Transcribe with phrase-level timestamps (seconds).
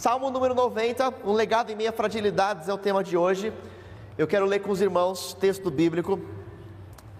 [0.00, 3.52] Salmo número 90, um legado em minha fragilidades é o tema de hoje.
[4.16, 6.18] Eu quero ler com os irmãos texto bíblico.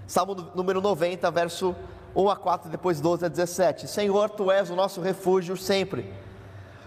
[0.06, 1.76] Salmo número 90, verso
[2.16, 3.86] 1 a 4, depois 12 a 17.
[3.86, 6.10] Senhor, tu és o nosso refúgio sempre,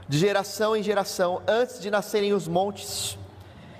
[0.09, 3.16] de geração em geração, antes de nascerem os montes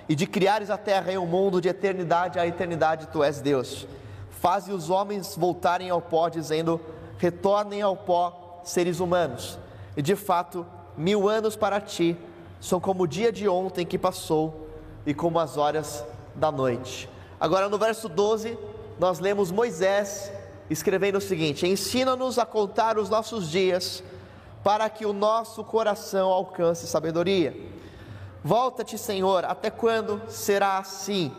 [0.08, 3.88] e de criares a terra e o mundo, de eternidade a eternidade, tu és Deus.
[4.30, 6.80] Faze os homens voltarem ao pó, dizendo:
[7.18, 9.58] retornem ao pó, seres humanos.
[9.96, 10.64] E de fato,
[10.96, 12.16] mil anos para ti
[12.60, 14.68] são como o dia de ontem que passou
[15.04, 16.04] e como as horas
[16.34, 17.08] da noite.
[17.38, 18.58] Agora no verso 12,
[18.98, 20.32] nós lemos Moisés
[20.70, 24.02] escrevendo o seguinte: Ensina-nos a contar os nossos dias,
[24.62, 27.54] para que o nosso coração alcance sabedoria.
[28.42, 31.32] Volta-te, Senhor, até quando será assim?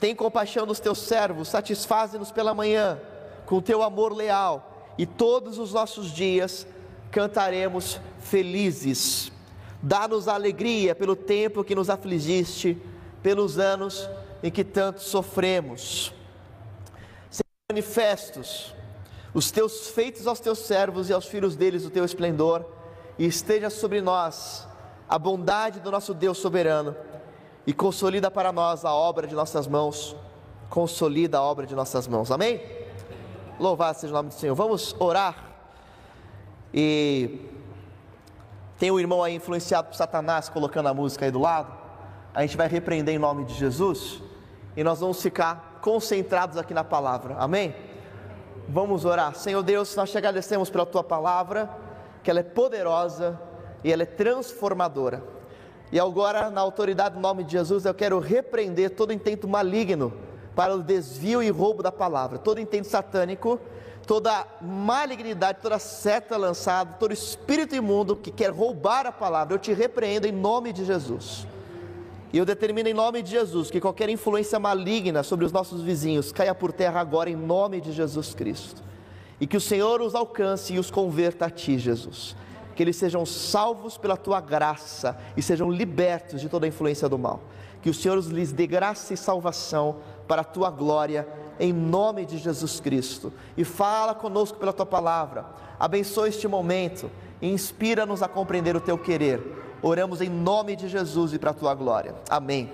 [0.00, 2.98] Tem compaixão dos teus servos, satisfaze-nos pela manhã
[3.46, 6.66] com teu amor leal, e todos os nossos dias
[7.14, 9.30] cantaremos felizes.
[9.80, 12.76] Dá-nos alegria pelo tempo que nos afligiste,
[13.22, 14.10] pelos anos
[14.42, 16.12] em que tanto sofremos.
[17.30, 18.74] Sejam manifestos
[19.32, 22.64] os teus feitos aos teus servos e aos filhos deles o teu esplendor,
[23.16, 24.66] e esteja sobre nós
[25.08, 26.96] a bondade do nosso Deus soberano
[27.64, 30.16] e consolida para nós a obra de nossas mãos,
[30.68, 32.60] consolida a obra de nossas mãos, amém?
[33.60, 34.56] Louvado seja o nome do Senhor.
[34.56, 35.43] Vamos orar.
[36.76, 37.38] E
[38.80, 41.72] tem um irmão aí influenciado por Satanás colocando a música aí do lado.
[42.34, 44.20] A gente vai repreender em nome de Jesus
[44.76, 47.76] e nós vamos ficar concentrados aqui na palavra, amém?
[48.68, 49.36] Vamos orar.
[49.36, 51.70] Senhor Deus, nós te agradecemos pela tua palavra,
[52.24, 53.40] que ela é poderosa
[53.84, 55.22] e ela é transformadora.
[55.92, 60.12] E agora, na autoridade do nome de Jesus, eu quero repreender todo intento maligno
[60.56, 63.60] para o desvio e roubo da palavra, todo intento satânico,
[64.06, 69.72] toda malignidade, toda seta lançada, todo espírito imundo que quer roubar a palavra, eu te
[69.72, 71.46] repreendo em nome de Jesus.
[72.32, 76.32] E eu determino em nome de Jesus que qualquer influência maligna sobre os nossos vizinhos
[76.32, 78.82] caia por terra agora em nome de Jesus Cristo.
[79.40, 82.34] E que o Senhor os alcance e os converta a ti, Jesus
[82.74, 87.18] que eles sejam salvos pela tua graça e sejam libertos de toda a influência do
[87.18, 87.40] mal.
[87.80, 91.28] Que o Senhor lhes dê graça e salvação para a tua glória,
[91.58, 93.32] em nome de Jesus Cristo.
[93.56, 95.46] E fala conosco pela tua palavra,
[95.78, 97.10] abençoa este momento
[97.40, 99.40] e inspira-nos a compreender o teu querer.
[99.82, 102.14] Oramos em nome de Jesus e para a tua glória.
[102.28, 102.72] Amém.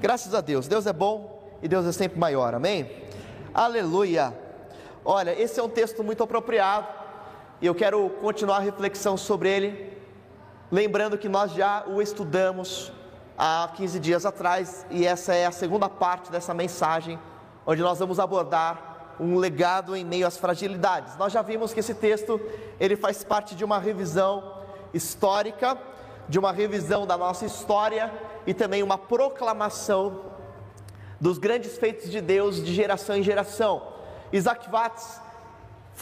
[0.00, 2.54] Graças a Deus, Deus é bom e Deus é sempre maior.
[2.54, 2.90] Amém.
[3.52, 4.36] Aleluia.
[5.04, 6.86] Olha, esse é um texto muito apropriado
[7.62, 9.96] e eu quero continuar a reflexão sobre ele,
[10.70, 12.92] lembrando que nós já o estudamos
[13.38, 17.18] há 15 dias atrás, e essa é a segunda parte dessa mensagem,
[17.66, 21.16] onde nós vamos abordar um legado em meio às fragilidades.
[21.16, 22.40] Nós já vimos que esse texto,
[22.80, 24.60] ele faz parte de uma revisão
[24.92, 25.78] histórica,
[26.28, 28.12] de uma revisão da nossa história
[28.46, 30.32] e também uma proclamação
[31.20, 33.82] dos grandes feitos de Deus de geração em geração.
[34.32, 35.20] Isaac Watts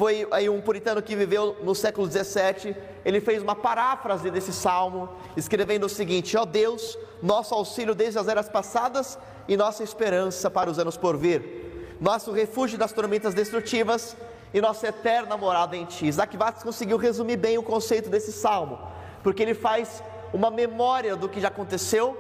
[0.01, 2.75] foi aí um puritano que viveu no século 17,
[3.05, 8.19] ele fez uma paráfrase desse salmo, escrevendo o seguinte: Ó oh Deus, nosso auxílio desde
[8.19, 13.35] as eras passadas e nossa esperança para os anos por vir, nosso refúgio das tormentas
[13.35, 14.17] destrutivas
[14.55, 16.07] e nossa eterna morada em Ti.
[16.07, 18.79] Isaac Watts conseguiu resumir bem o conceito desse salmo,
[19.23, 20.03] porque ele faz
[20.33, 22.19] uma memória do que já aconteceu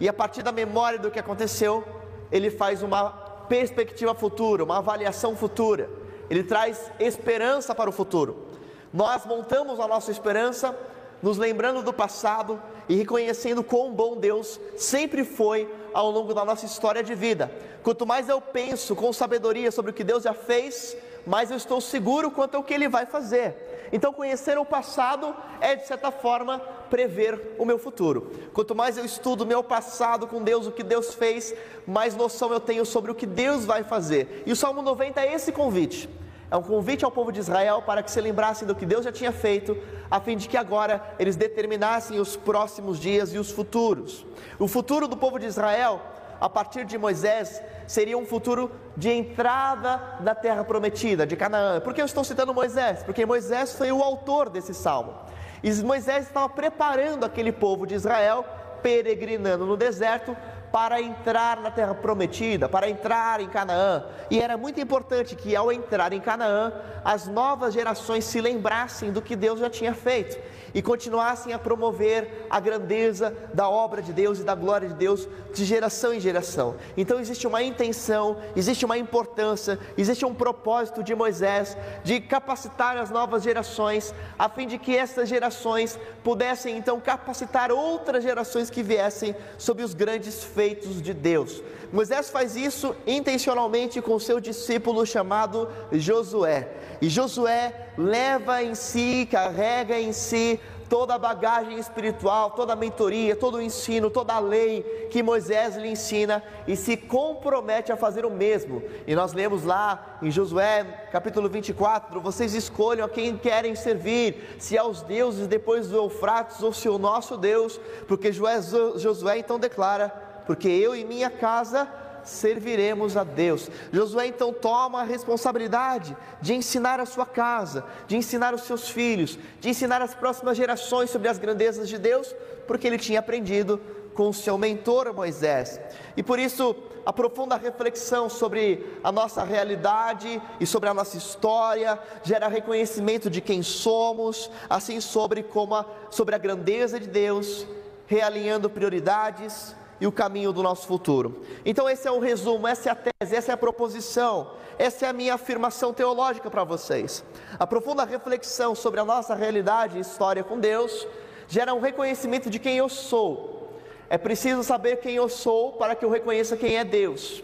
[0.00, 1.84] e a partir da memória do que aconteceu,
[2.32, 3.10] ele faz uma
[3.48, 6.01] perspectiva futura, uma avaliação futura
[6.32, 8.46] ele traz esperança para o futuro.
[8.90, 10.74] Nós montamos a nossa esperança
[11.20, 16.64] nos lembrando do passado e reconhecendo quão bom Deus sempre foi ao longo da nossa
[16.64, 17.52] história de vida.
[17.82, 20.96] Quanto mais eu penso com sabedoria sobre o que Deus já fez,
[21.26, 23.88] mais eu estou seguro quanto ao que Ele vai fazer.
[23.92, 28.32] Então, conhecer o passado é, de certa forma, prever o meu futuro.
[28.52, 31.54] Quanto mais eu estudo o meu passado com Deus, o que Deus fez,
[31.86, 34.42] mais noção eu tenho sobre o que Deus vai fazer.
[34.46, 36.08] E o Salmo 90 é esse convite
[36.52, 39.10] é um convite ao povo de Israel para que se lembrassem do que Deus já
[39.10, 39.74] tinha feito,
[40.10, 44.26] a fim de que agora eles determinassem os próximos dias e os futuros.
[44.58, 46.02] O futuro do povo de Israel,
[46.42, 51.78] a partir de Moisés, seria um futuro de entrada na terra prometida, de Canaã.
[51.78, 53.04] Por que eu estou citando Moisés?
[53.04, 55.14] Porque Moisés foi o autor desse salmo.
[55.62, 58.44] E Moisés estava preparando aquele povo de Israel,
[58.82, 60.36] peregrinando no deserto,
[60.72, 64.04] para entrar na terra prometida, para entrar em Canaã.
[64.28, 66.72] E era muito importante que ao entrar em Canaã,
[67.04, 70.36] as novas gerações se lembrassem do que Deus já tinha feito
[70.74, 75.28] e continuassem a promover a grandeza da obra de Deus e da glória de Deus
[75.52, 76.76] de geração em geração.
[76.96, 83.10] Então existe uma intenção, existe uma importância, existe um propósito de Moisés de capacitar as
[83.10, 89.34] novas gerações, a fim de que essas gerações pudessem então capacitar outras gerações que viessem
[89.58, 91.62] sob os grandes feitos de Deus.
[91.92, 96.70] Moisés faz isso intencionalmente com seu discípulo chamado Josué.
[97.02, 100.58] E Josué leva em si, carrega em si
[100.92, 105.74] toda a bagagem espiritual, toda a mentoria, todo o ensino, toda a lei que Moisés
[105.74, 108.82] lhe ensina e se compromete a fazer o mesmo.
[109.06, 114.76] E nós lemos lá em Josué, capítulo 24: vocês escolham a quem querem servir, se
[114.76, 120.10] aos deuses depois do Eufrates ou se o nosso Deus, porque Josué então declara:
[120.46, 121.88] porque eu e minha casa
[122.24, 123.70] serviremos a Deus.
[123.92, 129.38] Josué então toma a responsabilidade de ensinar a sua casa, de ensinar os seus filhos,
[129.60, 132.34] de ensinar as próximas gerações sobre as grandezas de Deus,
[132.66, 133.80] porque ele tinha aprendido
[134.14, 135.80] com o seu mentor Moisés.
[136.16, 141.98] E por isso, a profunda reflexão sobre a nossa realidade e sobre a nossa história
[142.22, 147.66] gera reconhecimento de quem somos, assim sobre como a, sobre a grandeza de Deus,
[148.06, 151.42] realinhando prioridades, e o caminho do nosso futuro.
[151.64, 155.08] Então, esse é o resumo, essa é a tese, essa é a proposição, essa é
[155.08, 157.22] a minha afirmação teológica para vocês.
[157.56, 161.06] A profunda reflexão sobre a nossa realidade e história com Deus
[161.46, 163.78] gera um reconhecimento de quem eu sou.
[164.10, 167.40] É preciso saber quem eu sou para que eu reconheça quem é Deus.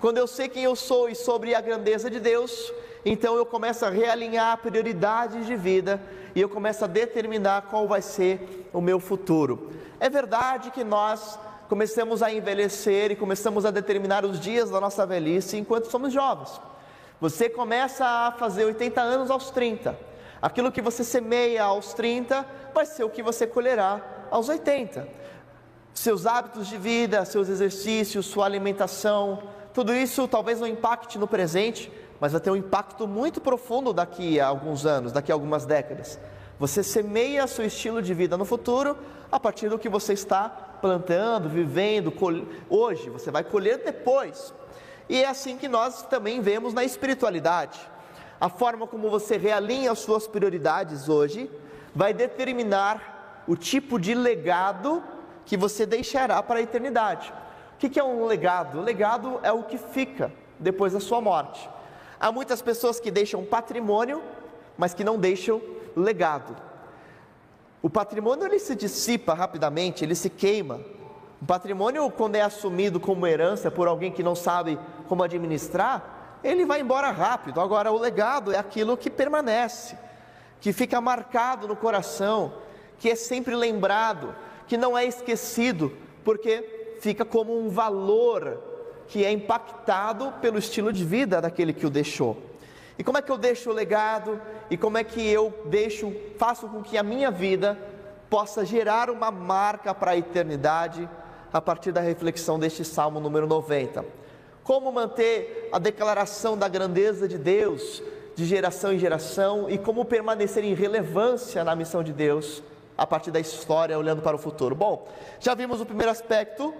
[0.00, 2.72] Quando eu sei quem eu sou e sobre a grandeza de Deus,
[3.04, 6.00] então eu começo a realinhar prioridades de vida
[6.34, 9.72] e eu começo a determinar qual vai ser o meu futuro.
[10.00, 11.38] É verdade que nós
[11.68, 16.60] começamos a envelhecer e começamos a determinar os dias da nossa velhice enquanto somos jovens.
[17.20, 19.98] Você começa a fazer 80 anos aos 30.
[20.40, 24.00] Aquilo que você semeia aos 30 vai ser o que você colherá
[24.30, 25.06] aos 80.
[25.92, 29.42] Seus hábitos de vida, seus exercícios, sua alimentação,
[29.74, 34.40] tudo isso talvez não impacte no presente, mas vai ter um impacto muito profundo daqui
[34.40, 36.18] a alguns anos, daqui a algumas décadas.
[36.58, 38.96] Você semeia seu estilo de vida no futuro
[39.30, 42.12] a partir do que você está plantando, vivendo,
[42.68, 44.52] hoje, você vai colher depois.
[45.08, 47.78] E é assim que nós também vemos na espiritualidade.
[48.40, 51.50] A forma como você realinha as suas prioridades hoje
[51.94, 55.02] vai determinar o tipo de legado
[55.44, 57.32] que você deixará para a eternidade.
[57.74, 58.80] O que é um legado?
[58.80, 61.68] Legado é o que fica depois da sua morte.
[62.20, 64.22] Há muitas pessoas que deixam patrimônio,
[64.76, 65.62] mas que não deixam
[65.96, 66.56] legado.
[67.80, 70.80] O patrimônio ele se dissipa rapidamente, ele se queima.
[71.40, 76.64] O patrimônio, quando é assumido como herança por alguém que não sabe como administrar, ele
[76.64, 77.60] vai embora rápido.
[77.60, 79.96] Agora, o legado é aquilo que permanece,
[80.60, 82.52] que fica marcado no coração,
[82.98, 84.34] que é sempre lembrado,
[84.66, 88.60] que não é esquecido, porque fica como um valor
[89.06, 92.47] que é impactado pelo estilo de vida daquele que o deixou.
[92.98, 94.40] E como é que eu deixo o legado?
[94.68, 97.78] E como é que eu deixo, faço com que a minha vida
[98.28, 101.08] possa gerar uma marca para a eternidade
[101.52, 104.04] a partir da reflexão deste Salmo número 90?
[104.64, 108.02] Como manter a declaração da grandeza de Deus
[108.34, 112.62] de geração em geração e como permanecer em relevância na missão de Deus
[112.96, 114.74] a partir da história, olhando para o futuro?
[114.74, 115.08] Bom,
[115.40, 116.74] já vimos o primeiro aspecto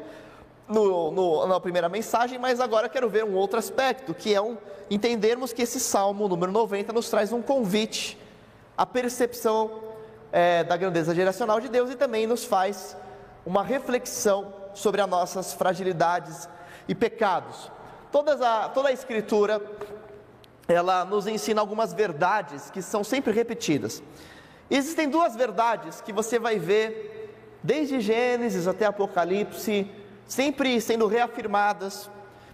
[0.69, 4.57] no, no, na primeira mensagem, mas agora quero ver um outro aspecto, que é um,
[4.91, 8.19] entendermos que esse salmo número 90 nos traz um convite
[8.77, 9.83] à percepção
[10.31, 12.97] é, da grandeza geracional de Deus e também nos faz
[13.47, 16.49] uma reflexão sobre as nossas fragilidades
[16.87, 17.71] e pecados.
[18.45, 19.61] A, toda a Escritura
[20.67, 24.03] ela nos ensina algumas verdades que são sempre repetidas.
[24.71, 29.91] Existem duas verdades que você vai ver desde Gênesis até Apocalipse
[30.29, 32.09] sempre sendo reafirmadas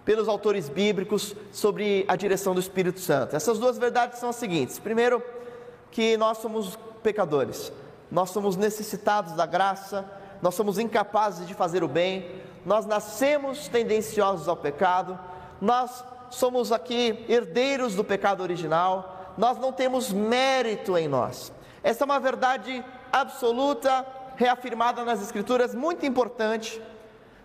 [0.05, 3.35] pelos autores bíblicos sobre a direção do Espírito Santo.
[3.35, 5.23] Essas duas verdades são as seguintes: primeiro,
[5.91, 7.73] que nós somos pecadores,
[8.11, 10.09] nós somos necessitados da graça,
[10.41, 12.31] nós somos incapazes de fazer o bem,
[12.65, 15.19] nós nascemos tendenciosos ao pecado,
[15.61, 21.53] nós somos aqui herdeiros do pecado original, nós não temos mérito em nós.
[21.83, 26.81] Essa é uma verdade absoluta, reafirmada nas Escrituras, muito importante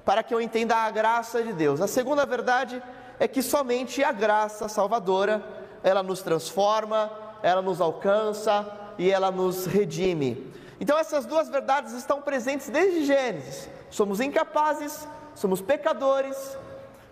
[0.10, 1.80] para que eu entenda a graça de Deus.
[1.80, 2.82] A segunda verdade
[3.20, 5.40] é que somente a graça salvadora,
[5.84, 7.12] ela nos transforma,
[7.44, 10.52] ela nos alcança e ela nos redime.
[10.82, 13.70] Então essas duas verdades estão presentes desde Gênesis.
[13.92, 16.58] Somos incapazes, somos pecadores,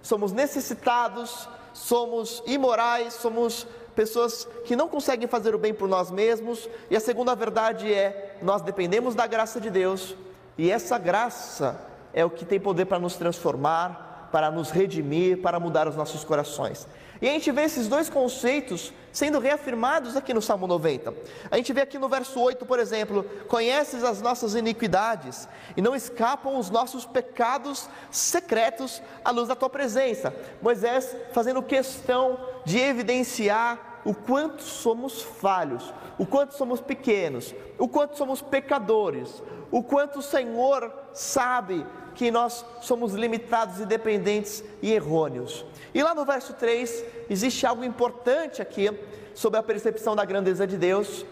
[0.01, 6.68] somos necessitados, somos imorais, somos pessoas que não conseguem fazer o bem por nós mesmos.
[6.89, 10.16] E a segunda verdade é: nós dependemos da graça de Deus,
[10.58, 11.80] e essa graça
[12.17, 16.24] é o que tem poder para nos transformar, para nos redimir, para mudar os nossos
[16.24, 16.88] corações.
[17.21, 21.13] E a gente vê esses dois conceitos sendo reafirmados aqui no Salmo 90.
[21.51, 25.95] A gente vê aqui no verso 8, por exemplo: Conheces as nossas iniquidades e não
[25.95, 30.33] escapam os nossos pecados secretos à luz da tua presença.
[30.59, 38.17] Moisés fazendo questão de evidenciar o quanto somos falhos, o quanto somos pequenos, o quanto
[38.17, 41.83] somos pecadores, o quanto o Senhor sabe
[42.13, 45.65] que nós somos limitados e dependentes e errôneos.
[45.93, 48.89] E lá no verso 3, existe algo importante aqui
[49.33, 51.25] sobre a percepção da grandeza de Deus,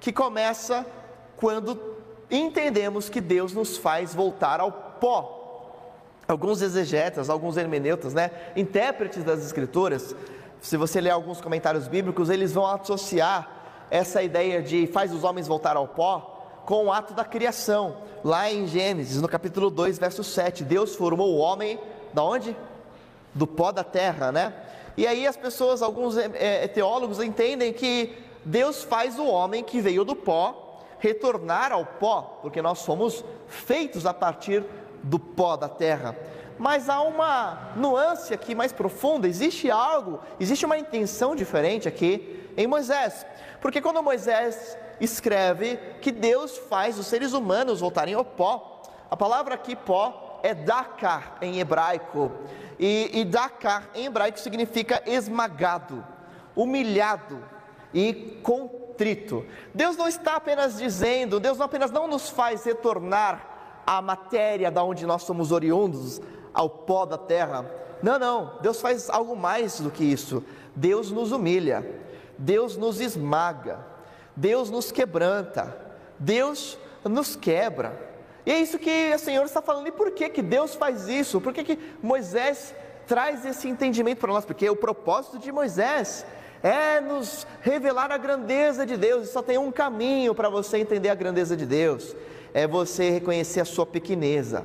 [0.00, 0.86] que começa
[1.36, 1.78] quando
[2.30, 5.82] entendemos que Deus nos faz voltar ao pó.
[6.26, 10.16] Alguns exegetas, alguns hermeneutas, né, intérpretes das escrituras,
[10.60, 15.46] se você ler alguns comentários bíblicos, eles vão associar essa ideia de faz os homens
[15.46, 16.35] voltar ao pó
[16.66, 17.98] com o ato da criação.
[18.22, 21.78] Lá em Gênesis, no capítulo 2, verso 7, Deus formou o homem
[22.12, 22.54] da onde?
[23.32, 24.52] Do pó da terra, né?
[24.96, 30.04] E aí as pessoas, alguns é, teólogos entendem que Deus faz o homem que veio
[30.04, 34.64] do pó retornar ao pó, porque nós somos feitos a partir
[35.02, 36.16] do pó da terra.
[36.58, 42.66] Mas há uma nuance aqui mais profunda, existe algo, existe uma intenção diferente aqui em
[42.66, 43.26] Moisés.
[43.60, 48.82] Porque quando Moisés escreve que Deus faz os seres humanos voltarem ao pó.
[49.10, 52.30] A palavra aqui pó é dakar em hebraico.
[52.78, 56.04] E, e dakar em hebraico significa esmagado,
[56.54, 57.42] humilhado
[57.92, 59.44] e contrito.
[59.74, 64.82] Deus não está apenas dizendo, Deus não apenas não nos faz retornar à matéria da
[64.82, 66.20] onde nós somos oriundos,
[66.52, 67.64] ao pó da terra.
[68.02, 70.44] Não, não, Deus faz algo mais do que isso.
[70.74, 71.86] Deus nos humilha,
[72.36, 73.95] Deus nos esmaga,
[74.36, 75.74] Deus nos quebranta,
[76.18, 78.06] Deus nos quebra.
[78.44, 79.88] E é isso que o Senhor está falando.
[79.88, 81.40] E por que, que Deus faz isso?
[81.40, 82.74] Por que, que Moisés
[83.06, 84.44] traz esse entendimento para nós?
[84.44, 86.24] Porque o propósito de Moisés
[86.62, 89.28] é nos revelar a grandeza de Deus.
[89.28, 92.14] E só tem um caminho para você entender a grandeza de Deus:
[92.54, 94.64] é você reconhecer a sua pequeneza.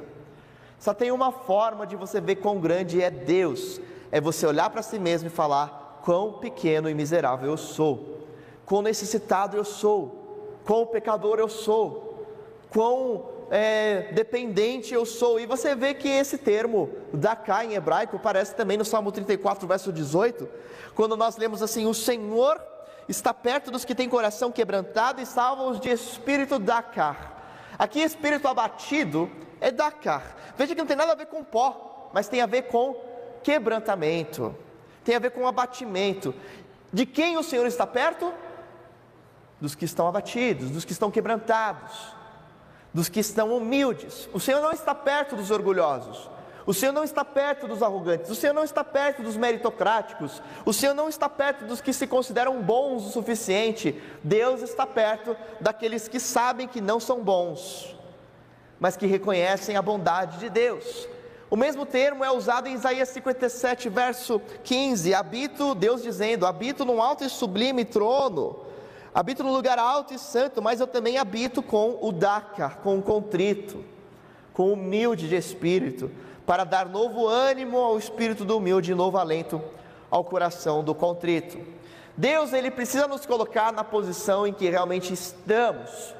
[0.78, 4.84] Só tem uma forma de você ver quão grande é Deus: é você olhar para
[4.84, 8.21] si mesmo e falar quão pequeno e miserável eu sou
[8.72, 12.26] quão necessitado eu sou, quão pecador eu sou,
[12.70, 15.42] quão é, dependente eu sou.
[15.42, 19.92] E você vê que esse termo, daká em hebraico, parece também no Salmo 34, verso
[19.92, 20.48] 18,
[20.96, 22.62] quando nós lemos assim: O Senhor
[23.10, 27.76] está perto dos que têm coração quebrantado e salva-os de espírito dakar.
[27.78, 30.54] Aqui, espírito abatido é dakar.
[30.56, 32.96] Veja que não tem nada a ver com pó, mas tem a ver com
[33.44, 34.56] quebrantamento,
[35.04, 36.34] tem a ver com abatimento.
[36.94, 38.34] De quem o Senhor está perto?
[39.62, 41.94] Dos que estão abatidos, dos que estão quebrantados,
[42.92, 44.28] dos que estão humildes.
[44.34, 46.30] O Senhor não está perto dos orgulhosos.
[46.66, 50.72] O Senhor não está perto dos arrogantes, o Senhor não está perto dos meritocráticos, o
[50.72, 54.00] Senhor não está perto dos que se consideram bons o suficiente.
[54.24, 57.96] Deus está perto daqueles que sabem que não são bons,
[58.80, 61.08] mas que reconhecem a bondade de Deus.
[61.50, 67.02] O mesmo termo é usado em Isaías 57, verso 15: habito, Deus dizendo, habito num
[67.02, 68.71] alto e sublime trono
[69.14, 73.02] Habito no lugar alto e santo, mas eu também habito com o Dakar, com o
[73.02, 73.84] contrito,
[74.54, 76.10] com o humilde de espírito,
[76.46, 79.62] para dar novo ânimo ao espírito do humilde e novo alento
[80.10, 81.58] ao coração do contrito.
[82.16, 86.14] Deus, ele precisa nos colocar na posição em que realmente estamos,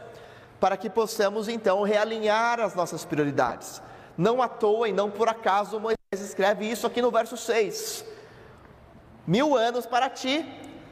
[0.60, 3.82] para que possamos então realinhar as nossas prioridades.
[4.18, 8.06] Não à toa e não por acaso Moisés escreve isso aqui no verso 6.
[9.26, 10.46] Mil anos para ti,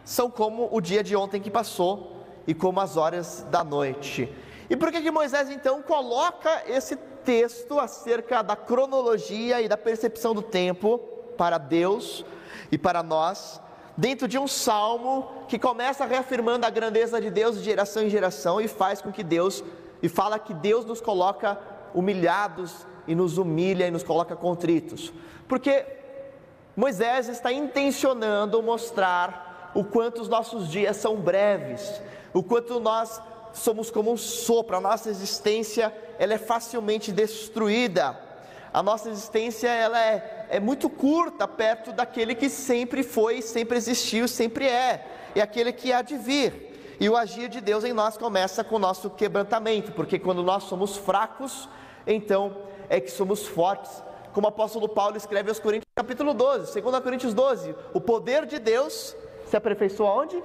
[0.09, 4.27] são como o dia de ontem que passou e como as horas da noite.
[4.67, 10.33] E por que, que Moisés então coloca esse texto acerca da cronologia e da percepção
[10.33, 10.97] do tempo
[11.37, 12.25] para Deus
[12.71, 13.61] e para nós,
[13.95, 18.59] dentro de um salmo que começa reafirmando a grandeza de Deus de geração em geração
[18.59, 19.63] e faz com que Deus,
[20.01, 21.55] e fala que Deus nos coloca
[21.93, 25.13] humilhados e nos humilha e nos coloca contritos?
[25.47, 25.85] Porque
[26.75, 32.01] Moisés está intencionando mostrar o quanto os nossos dias são breves,
[32.33, 33.21] o quanto nós
[33.53, 38.17] somos como um sopro, a nossa existência ela é facilmente destruída,
[38.71, 44.27] a nossa existência ela é, é muito curta perto daquele que sempre foi, sempre existiu,
[44.27, 46.69] sempre é, e aquele que há de vir.
[46.99, 50.63] E o agir de Deus em nós começa com o nosso quebrantamento, porque quando nós
[50.63, 51.69] somos fracos,
[52.05, 52.57] então
[52.89, 54.03] é que somos fortes.
[54.33, 58.59] Como o apóstolo Paulo escreve aos Coríntios, capítulo 12, 2 Coríntios 12: o poder de
[58.59, 59.15] Deus
[59.49, 60.43] se aperfeiçoa onde?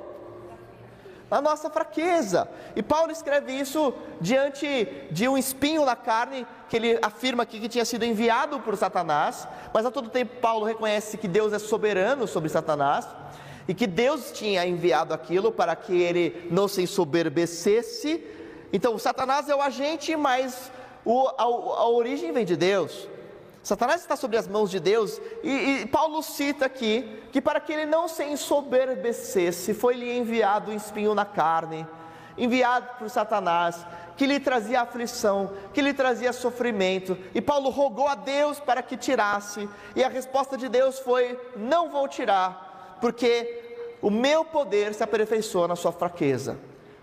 [1.31, 2.49] Na nossa fraqueza.
[2.77, 7.69] E Paulo escreve isso diante de um espinho na carne, que ele afirma aqui que
[7.69, 12.27] tinha sido enviado por Satanás, mas a todo tempo Paulo reconhece que Deus é soberano
[12.27, 13.07] sobre Satanás
[13.67, 18.25] e que Deus tinha enviado aquilo para que ele não se ensoberbecesse.
[18.73, 20.71] Então, Satanás é o agente, mas
[21.05, 23.09] o, a, a origem vem de Deus.
[23.65, 27.73] Satanás está sobre as mãos de Deus, e, e, Paulo cita aqui que para que
[27.73, 31.87] ele não se ensoberbecesse, foi-lhe enviado um espinho na carne,
[32.37, 33.87] enviado por Satanás,
[34.19, 38.99] que lhe trazia aflição, que lhe trazia sofrimento, e Paulo rogou a Deus para que
[38.99, 39.67] tirasse,
[39.97, 45.69] e a resposta de Deus foi: Não vou tirar, porque o meu poder se aperfeiçoa
[45.69, 46.59] na sua fraqueza,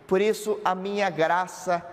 [0.05, 1.83] por isso a minha graça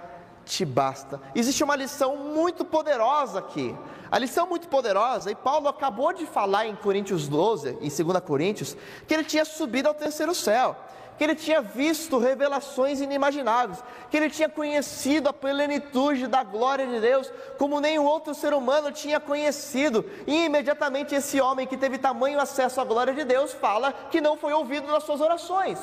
[0.49, 1.21] te basta.
[1.35, 3.77] Existe uma lição muito poderosa aqui.
[4.11, 8.75] A lição muito poderosa, e Paulo acabou de falar em Coríntios 12, em 2 Coríntios,
[9.07, 10.75] que ele tinha subido ao terceiro céu,
[11.19, 16.99] que ele tinha visto revelações inimagináveis, que ele tinha conhecido a plenitude da glória de
[16.99, 22.41] Deus, como nenhum outro ser humano tinha conhecido, e imediatamente esse homem que teve tamanho
[22.41, 25.79] acesso à glória de Deus fala que não foi ouvido nas suas orações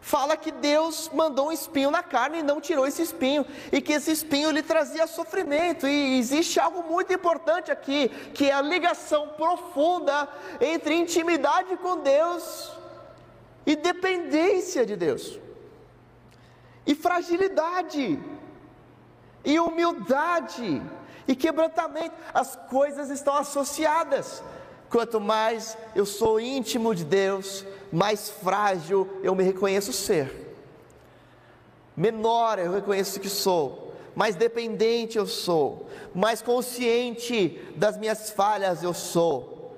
[0.00, 3.92] fala que Deus mandou um espinho na carne e não tirou esse espinho, e que
[3.92, 5.86] esse espinho lhe trazia sofrimento.
[5.86, 10.28] E existe algo muito importante aqui, que é a ligação profunda
[10.60, 12.72] entre intimidade com Deus
[13.66, 15.38] e dependência de Deus.
[16.86, 18.18] E fragilidade,
[19.44, 20.82] e humildade,
[21.26, 24.42] e quebrantamento, as coisas estão associadas.
[24.90, 30.56] Quanto mais eu sou íntimo de Deus, mais frágil eu me reconheço ser.
[31.96, 38.94] Menor eu reconheço que sou, mais dependente eu sou, mais consciente das minhas falhas eu
[38.94, 39.74] sou.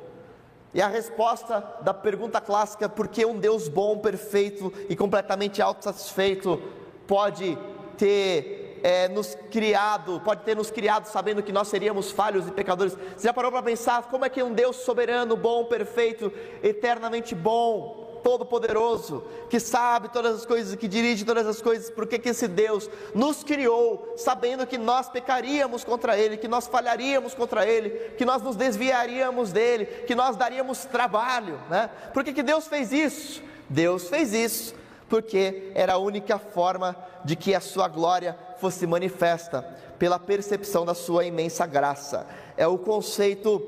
[0.73, 6.63] E a resposta da pergunta clássica, por que um Deus bom, perfeito e completamente autossatisfeito
[7.09, 7.59] pode
[7.97, 12.97] ter é, nos criado, pode ter nos criado sabendo que nós seríamos falhos e pecadores.
[13.17, 16.33] Você já parou para pensar como é que um Deus soberano, bom, perfeito,
[16.63, 22.19] eternamente bom, todo-poderoso, que sabe todas as coisas, que dirige todas as coisas, por que,
[22.19, 27.67] que esse Deus nos criou sabendo que nós pecaríamos contra Ele, que nós falharíamos contra
[27.67, 31.91] Ele, que nós nos desviaríamos dele, que nós daríamos trabalho, né?
[32.13, 33.43] Por que, que Deus fez isso?
[33.69, 34.80] Deus fez isso
[35.11, 39.63] porque era a única forma de que a sua glória fosse manifesta,
[39.99, 42.27] pela percepção da sua imensa graça.
[42.57, 43.61] É o conceito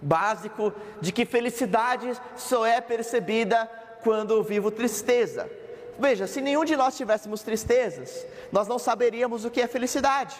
[0.00, 3.70] básico de que felicidade só é percebida
[4.02, 5.48] quando vivo tristeza.
[5.98, 10.34] Veja, se nenhum de nós tivéssemos tristezas, nós não saberíamos o que é felicidade.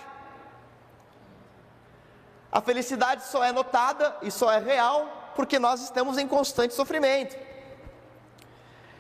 [2.51, 7.37] A felicidade só é notada e só é real porque nós estamos em constante sofrimento.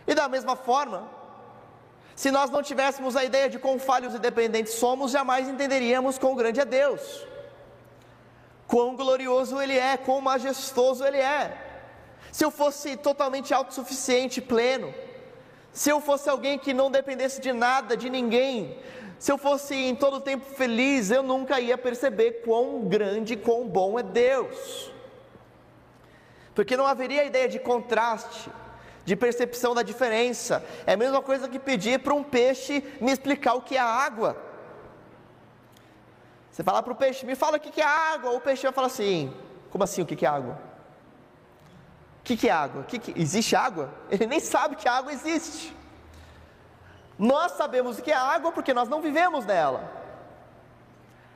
[0.07, 1.09] E da mesma forma,
[2.15, 6.35] se nós não tivéssemos a ideia de quão falhos e dependentes somos, jamais entenderíamos quão
[6.35, 7.27] grande é Deus,
[8.67, 11.59] quão glorioso Ele é, quão majestoso Ele é.
[12.31, 14.95] Se eu fosse totalmente autossuficiente, pleno,
[15.73, 18.79] se eu fosse alguém que não dependesse de nada, de ninguém,
[19.19, 23.99] se eu fosse em todo tempo feliz, eu nunca ia perceber quão grande, quão bom
[23.99, 24.93] é Deus,
[26.55, 28.51] porque não haveria ideia de contraste
[29.05, 30.65] de percepção da diferença.
[30.87, 34.37] É a mesma coisa que pedir para um peixe me explicar o que é água.
[36.51, 38.87] Você fala para o peixe, me fala o que é água, o peixe vai falar
[38.87, 39.35] assim:
[39.71, 40.59] como assim o que é água?
[42.21, 42.85] O que é água?
[42.85, 43.21] Que que...
[43.21, 43.93] Existe água?
[44.11, 45.75] Ele nem sabe que água existe.
[47.19, 50.05] Nós sabemos o que é água porque nós não vivemos nela.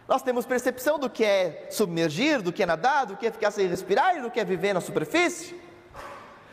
[0.09, 3.51] Nós temos percepção do que é submergir, do que é nadar, do que é ficar
[3.51, 5.68] sem respirar e do que é viver na superfície.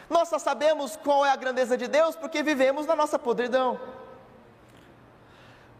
[0.10, 3.80] Nós só sabemos qual é a grandeza de Deus porque vivemos na nossa podridão,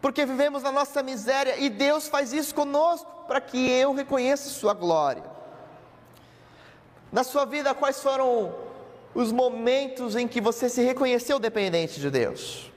[0.00, 4.74] porque vivemos na nossa miséria e Deus faz isso conosco para que eu reconheça Sua
[4.74, 5.24] glória.
[7.12, 8.52] Na sua vida, quais foram
[9.14, 12.70] os momentos em que você se reconheceu dependente de Deus?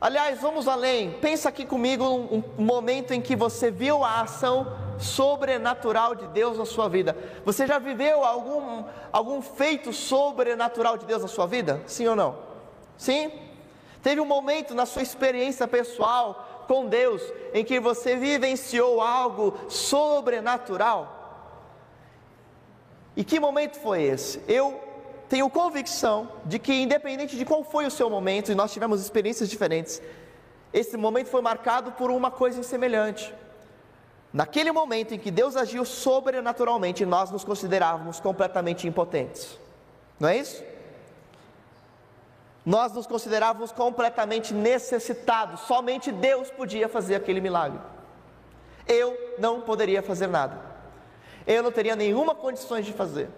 [0.00, 4.66] Aliás, vamos além, pensa aqui comigo um, um momento em que você viu a ação
[5.02, 7.16] sobrenatural de Deus na sua vida.
[7.44, 11.82] Você já viveu algum, algum feito sobrenatural de Deus na sua vida?
[11.86, 12.38] Sim ou não?
[12.96, 13.32] Sim?
[14.02, 21.18] Teve um momento na sua experiência pessoal com Deus em que você vivenciou algo sobrenatural?
[23.16, 24.42] E que momento foi esse?
[24.48, 24.80] Eu
[25.28, 29.48] tenho convicção de que, independente de qual foi o seu momento, e nós tivemos experiências
[29.48, 30.00] diferentes,
[30.72, 33.34] esse momento foi marcado por uma coisa semelhante.
[34.32, 39.58] Naquele momento em que Deus agiu sobrenaturalmente, nós nos considerávamos completamente impotentes.
[40.18, 40.62] Não é isso?
[42.64, 47.78] Nós nos considerávamos completamente necessitados, somente Deus podia fazer aquele milagre.
[48.86, 50.58] Eu não poderia fazer nada.
[51.46, 53.28] Eu não teria nenhuma condições de fazer.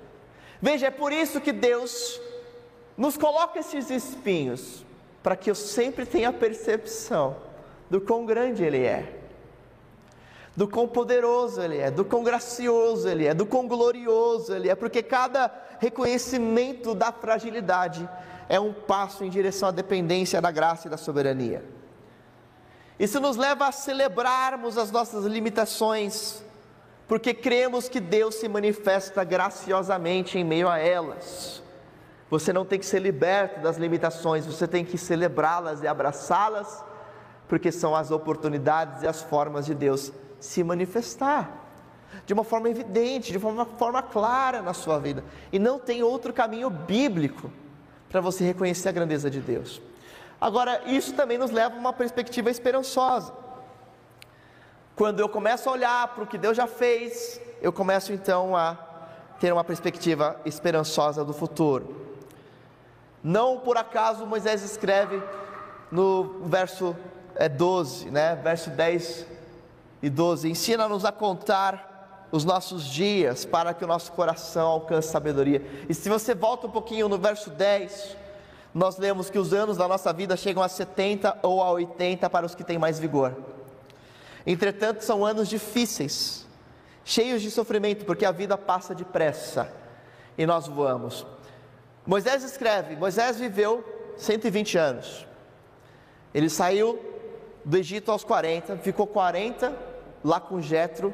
[0.60, 2.20] Veja, é por isso que Deus
[2.96, 4.84] nos coloca esses espinhos,
[5.22, 7.36] para que eu sempre tenha a percepção
[7.90, 9.23] do quão grande Ele é,
[10.56, 14.74] do quão poderoso Ele é, do quão gracioso Ele é, do quão glorioso Ele é,
[14.74, 18.08] porque cada reconhecimento da fragilidade
[18.48, 21.64] é um passo em direção à dependência da graça e da soberania.
[22.98, 26.42] Isso nos leva a celebrarmos as nossas limitações,
[27.08, 31.62] porque cremos que Deus se manifesta graciosamente em meio a elas.
[32.30, 36.84] Você não tem que ser liberto das limitações, você tem que celebrá-las e abraçá-las,
[37.48, 40.12] porque são as oportunidades e as formas de Deus
[40.44, 41.62] se manifestar
[42.26, 45.24] de uma forma evidente, de uma forma clara na sua vida.
[45.50, 47.50] E não tem outro caminho bíblico
[48.08, 49.80] para você reconhecer a grandeza de Deus.
[50.40, 53.32] Agora, isso também nos leva a uma perspectiva esperançosa.
[54.94, 58.76] Quando eu começo a olhar para o que Deus já fez, eu começo então a
[59.40, 62.06] ter uma perspectiva esperançosa do futuro.
[63.22, 65.20] Não por acaso Moisés escreve
[65.90, 66.94] no verso
[67.56, 68.34] 12, é, né?
[68.36, 69.34] verso 10
[70.04, 75.64] e 12: Ensina-nos a contar os nossos dias para que o nosso coração alcance sabedoria.
[75.88, 78.14] E se você volta um pouquinho no verso 10,
[78.74, 82.44] nós lemos que os anos da nossa vida chegam a 70 ou a 80 para
[82.44, 83.34] os que têm mais vigor.
[84.46, 86.46] Entretanto, são anos difíceis,
[87.02, 89.72] cheios de sofrimento, porque a vida passa depressa
[90.36, 91.26] e nós voamos.
[92.04, 93.82] Moisés escreve: Moisés viveu
[94.18, 95.26] 120 anos.
[96.34, 97.00] Ele saiu
[97.64, 99.93] do Egito aos 40, ficou 40
[100.24, 101.12] lá com Jetro,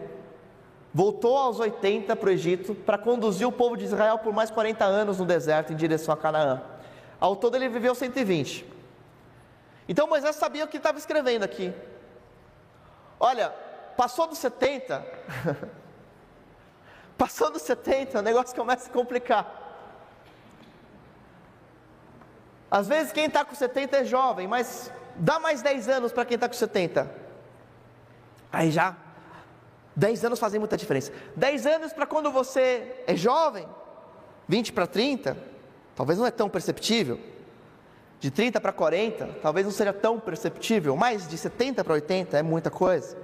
[0.95, 4.85] voltou aos 80 para o Egito para conduzir o povo de Israel por mais 40
[4.85, 6.63] anos no deserto em direção a Canaã.
[7.19, 8.65] Ao todo ele viveu 120.
[9.89, 11.75] Então Moisés sabia o que estava escrevendo aqui.
[13.19, 13.51] Olha,
[13.97, 15.05] passou dos 70,
[17.19, 19.61] passou dos 70, o negócio começa a complicar.
[22.71, 26.37] Às vezes quem está com 70 é jovem, mas dá mais 10 anos para quem
[26.37, 27.30] está com 70.
[28.53, 28.97] Aí já,
[29.95, 31.13] 10 anos fazem muita diferença.
[31.37, 33.67] 10 anos para quando você é jovem,
[34.49, 35.37] 20 para 30,
[35.95, 37.19] talvez não é tão perceptível.
[38.19, 42.43] De 30 para 40, talvez não seja tão perceptível, mas de 70 para 80 é
[42.43, 43.17] muita coisa.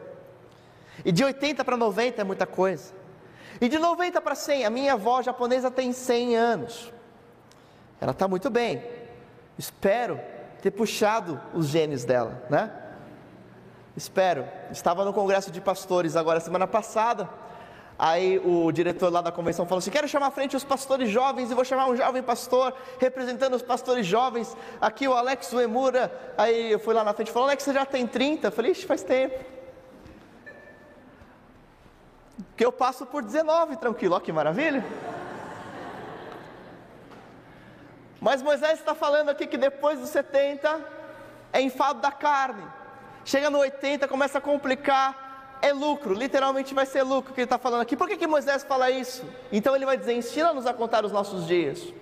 [1.05, 2.95] E de 80 para 90 é muita coisa.
[3.61, 6.93] E de 90 para 100, a minha avó japonesa tem 100 anos.
[8.01, 8.83] Ela está muito bem.
[9.59, 10.21] Espero
[10.63, 12.71] ter puxado os genes dela, né?
[13.97, 14.47] Espero.
[14.71, 17.29] Estava no congresso de pastores agora semana passada.
[17.99, 21.51] Aí o diretor lá da convenção falou assim: quero chamar à frente os pastores jovens
[21.51, 24.55] e vou chamar um jovem pastor representando os pastores jovens.
[24.81, 26.13] Aqui o Alex Uemura.
[26.37, 28.49] Aí eu fui lá na frente e falou: Alex, você já tem 30?
[28.49, 29.43] Eu falei: Ixi, faz tempo.
[32.55, 34.15] Que eu passo por 19, tranquilo.
[34.15, 34.85] Olha que maravilha.
[38.21, 40.85] Mas Moisés está falando aqui que depois dos 70
[41.51, 42.76] é enfado da carne.
[43.27, 47.59] Chega no 80, começa a complicar é lucro, literalmente vai ser lucro que ele está
[47.59, 47.97] falando aqui.
[47.97, 49.25] Por que, que Moisés fala isso?
[49.51, 51.93] Então ele vai dizer: ensina-nos a contar os nossos dias.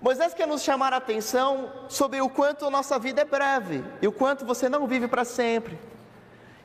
[0.00, 4.08] Moisés quer nos chamar a atenção sobre o quanto a nossa vida é breve e
[4.08, 5.78] o quanto você não vive para sempre,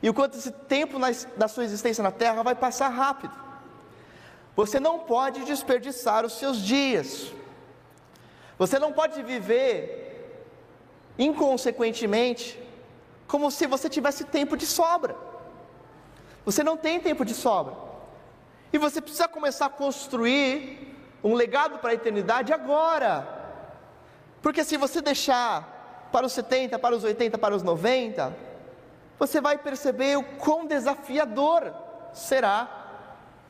[0.01, 3.34] e o quanto esse tempo na, da sua existência na terra vai passar rápido.
[4.55, 7.34] Você não pode desperdiçar os seus dias,
[8.58, 10.45] você não pode viver
[11.17, 12.68] inconsequentemente
[13.29, 15.15] como se você tivesse tempo de sobra.
[16.43, 17.75] Você não tem tempo de sobra.
[18.73, 23.27] E você precisa começar a construir um legado para a eternidade agora.
[24.41, 28.35] Porque se você deixar para os 70, para os 80, para os 90,
[29.19, 31.71] você vai perceber o quão desafiador
[32.11, 32.67] será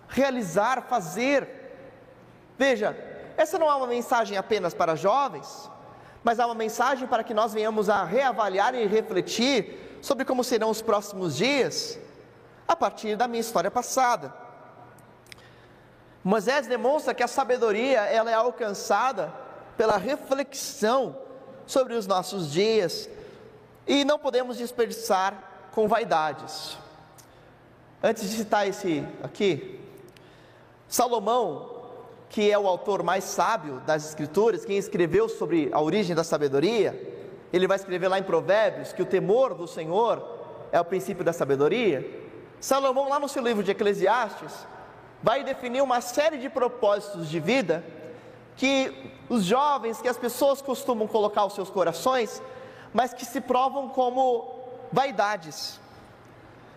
[0.10, 1.48] realizar, fazer.
[2.58, 2.98] Veja,
[3.38, 5.70] essa não é uma mensagem apenas para jovens,
[6.24, 10.70] mas é uma mensagem para que nós venhamos a reavaliar e refletir sobre como serão
[10.70, 11.98] os próximos dias
[12.68, 14.34] a partir da minha história passada.
[16.24, 19.34] Moisés demonstra que a sabedoria ela é alcançada
[19.78, 21.18] pela reflexão
[21.66, 23.10] sobre os nossos dias
[23.88, 25.34] e não podemos desperdiçar
[25.72, 26.78] com vaidades.
[28.04, 29.80] Antes de citar esse aqui,
[30.88, 31.79] Salomão,
[32.30, 37.18] que é o autor mais sábio das Escrituras, quem escreveu sobre a origem da sabedoria,
[37.52, 40.24] ele vai escrever lá em Provérbios que o temor do Senhor
[40.72, 42.08] é o princípio da sabedoria.
[42.60, 44.68] Salomão, lá no seu livro de Eclesiastes,
[45.24, 47.84] vai definir uma série de propósitos de vida
[48.56, 48.94] que
[49.28, 52.42] os jovens, que as pessoas costumam colocar aos seus corações,
[52.94, 54.60] mas que se provam como
[54.92, 55.80] vaidades.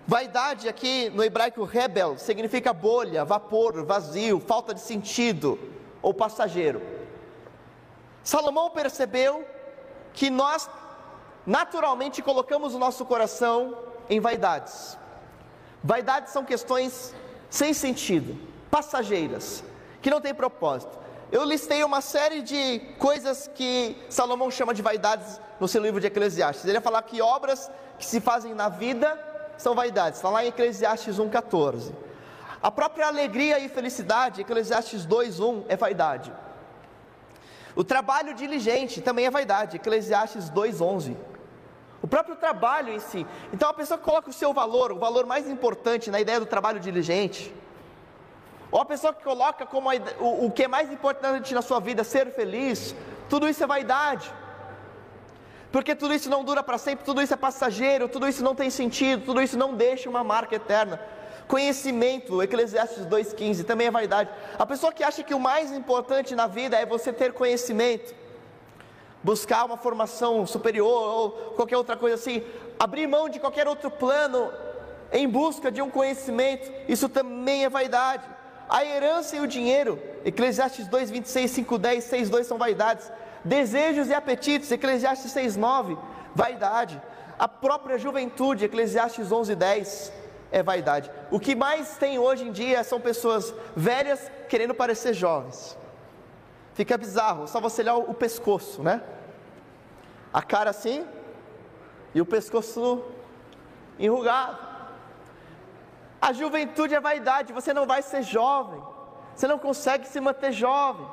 [0.07, 5.59] Vaidade aqui no hebraico rebel significa bolha, vapor, vazio, falta de sentido
[6.03, 6.83] ou passageiro.
[8.25, 9.47] Salomão percebeu
[10.13, 10.69] que nós
[11.47, 13.79] naturalmente colocamos o nosso coração
[14.11, 14.99] em vaidades.
[15.83, 17.15] Vaidades são questões
[17.49, 18.37] sem sentido,
[18.71, 19.63] passageiras,
[20.01, 20.99] que não têm propósito.
[21.31, 26.09] Eu listei uma série de coisas que Salomão chama de vaidades no seu livro de
[26.09, 26.65] Eclesiastes.
[26.65, 29.32] Ele vai falar que obras que se fazem na vida
[29.63, 30.19] são vaidades.
[30.19, 31.93] Está lá em Eclesiastes 1,14.
[32.63, 36.33] A própria alegria e felicidade, Eclesiastes 2,1 é vaidade.
[37.75, 41.17] O trabalho diligente também é vaidade, Eclesiastes 2,11.
[42.03, 43.27] O próprio trabalho em si.
[43.53, 46.81] Então a pessoa coloca o seu valor, o valor mais importante na ideia do trabalho
[46.81, 47.55] diligente,
[48.71, 51.79] ou a pessoa que coloca como a, o, o que é mais importante na sua
[51.79, 52.95] vida, ser feliz,
[53.29, 54.33] tudo isso é vaidade
[55.73, 58.69] porque tudo isso não dura para sempre, tudo isso é passageiro, tudo isso não tem
[58.69, 61.01] sentido, tudo isso não deixa uma marca eterna.
[61.49, 64.29] Conhecimento, Eclesiastes 2,15, também é vaidade.
[64.59, 68.15] A pessoa que acha que o mais importante na vida é você ter conhecimento,
[69.23, 72.43] buscar uma formação superior ou qualquer outra coisa assim,
[72.79, 74.53] abrir mão de qualquer outro plano
[75.11, 78.25] em busca de um conhecimento, isso também é vaidade.
[78.69, 83.11] A herança e o dinheiro, Eclesiastes 2, 26, 5, 10, 6, 2 são vaidades
[83.45, 85.99] desejos e apetites, Eclesiastes 6:9,
[86.35, 87.01] vaidade.
[87.39, 90.13] A própria juventude, Eclesiastes 11:10,
[90.51, 91.11] é vaidade.
[91.31, 95.77] O que mais tem hoje em dia são pessoas velhas querendo parecer jovens.
[96.75, 99.03] Fica bizarro, só você olhar o pescoço, né?
[100.33, 101.07] A cara assim
[102.15, 103.03] e o pescoço
[103.99, 104.59] enrugado.
[106.21, 108.81] A juventude é vaidade, você não vai ser jovem,
[109.35, 111.07] você não consegue se manter jovem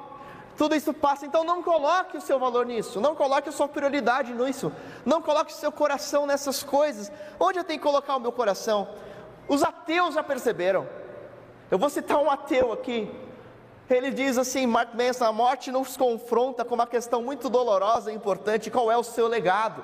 [0.60, 1.26] tudo isso passa.
[1.26, 4.70] Então não coloque o seu valor nisso, não coloque a sua prioridade nisso,
[5.06, 7.10] não coloque o seu coração nessas coisas.
[7.40, 8.90] Onde eu tenho que colocar o meu coração?
[9.48, 10.86] Os ateus já perceberam.
[11.72, 13.10] Eu vou citar um ateu aqui.
[13.90, 18.16] Ele diz assim: Mark Manson, a morte nos confronta com uma questão muito dolorosa e
[18.16, 19.82] importante: qual é o seu legado?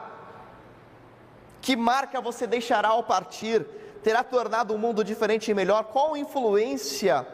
[1.62, 3.66] Que marca você deixará ao partir?
[4.04, 5.86] Terá tornado o mundo diferente e melhor?
[5.86, 7.26] Qual influência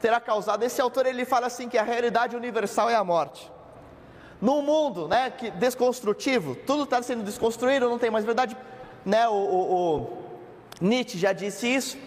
[0.00, 0.64] terá causado.
[0.64, 3.50] Esse autor ele fala assim que a realidade universal é a morte.
[4.40, 8.56] No mundo, né, que desconstrutivo, tudo está sendo desconstruído, não tem mais verdade,
[9.04, 9.28] né?
[9.28, 10.10] O, o, o
[10.80, 11.98] Nietzsche já disse isso.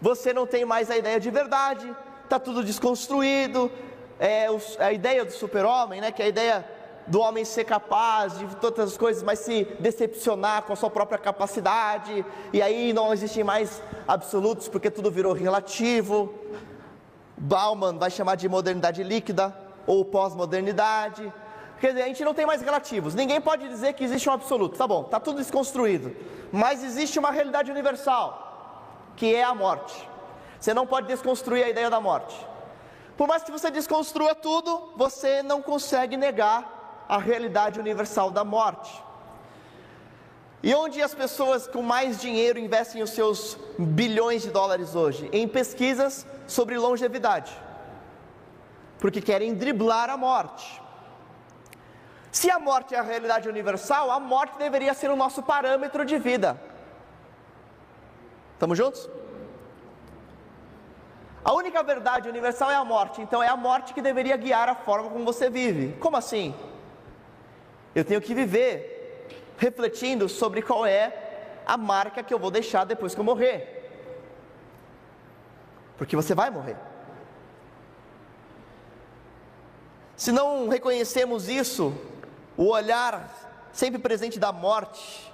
[0.00, 3.72] Você não tem mais a ideia de verdade, está tudo desconstruído.
[4.20, 4.46] É,
[4.78, 6.68] a ideia do super-homem, né, que é a ideia
[7.06, 11.18] do homem ser capaz de todas as coisas, mas se decepcionar com a sua própria
[11.18, 16.32] capacidade, e aí não existem mais absolutos porque tudo virou relativo.
[17.42, 19.52] Bauman vai chamar de modernidade líquida
[19.84, 21.32] ou pós-modernidade.
[21.80, 23.16] Quer dizer, a gente não tem mais relativos.
[23.16, 24.78] Ninguém pode dizer que existe um absoluto.
[24.78, 26.14] Tá bom, tá tudo desconstruído.
[26.52, 30.08] Mas existe uma realidade universal, que é a morte.
[30.60, 32.46] Você não pode desconstruir a ideia da morte.
[33.16, 39.02] Por mais que você desconstrua tudo, você não consegue negar a realidade universal da morte.
[40.62, 45.28] E onde as pessoas com mais dinheiro investem os seus bilhões de dólares hoje?
[45.32, 47.52] Em pesquisas sobre longevidade,
[49.00, 50.80] porque querem driblar a morte.
[52.30, 56.16] Se a morte é a realidade universal, a morte deveria ser o nosso parâmetro de
[56.16, 56.58] vida.
[58.54, 59.10] Estamos juntos?
[61.44, 64.76] A única verdade universal é a morte, então é a morte que deveria guiar a
[64.76, 65.94] forma como você vive.
[65.98, 66.54] Como assim?
[67.94, 69.01] Eu tenho que viver
[69.56, 73.82] refletindo sobre qual é a marca que eu vou deixar depois que eu morrer
[76.02, 76.76] porque você vai morrer.
[80.16, 81.94] Se não reconhecemos isso,
[82.56, 85.32] o olhar sempre presente da morte,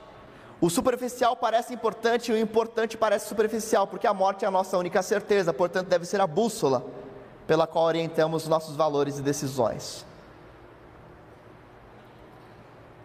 [0.61, 4.77] o superficial parece importante e o importante parece superficial, porque a morte é a nossa
[4.77, 6.85] única certeza, portanto, deve ser a bússola
[7.47, 10.05] pela qual orientamos nossos valores e decisões.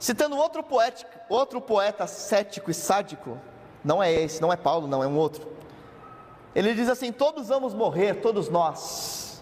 [0.04, 3.38] Citando outro, poético, outro poeta cético e sádico,
[3.82, 5.48] não é esse, não é Paulo, não é um outro.
[6.54, 9.42] Ele diz assim: todos vamos morrer, todos nós.